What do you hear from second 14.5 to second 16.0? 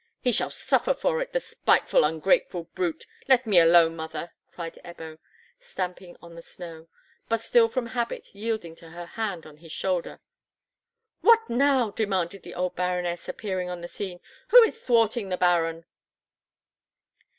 is thwarting the Baron?"